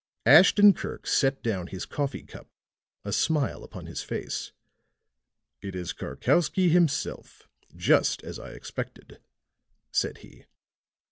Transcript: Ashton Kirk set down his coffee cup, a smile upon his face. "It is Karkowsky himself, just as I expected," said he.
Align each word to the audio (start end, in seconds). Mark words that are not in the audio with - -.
Ashton 0.25 0.73
Kirk 0.73 1.05
set 1.05 1.43
down 1.43 1.67
his 1.67 1.85
coffee 1.85 2.23
cup, 2.23 2.49
a 3.05 3.13
smile 3.13 3.63
upon 3.63 3.85
his 3.85 4.01
face. 4.01 4.51
"It 5.61 5.75
is 5.75 5.93
Karkowsky 5.93 6.69
himself, 6.69 7.47
just 7.75 8.23
as 8.23 8.39
I 8.39 8.49
expected," 8.53 9.19
said 9.91 10.17
he. 10.25 10.45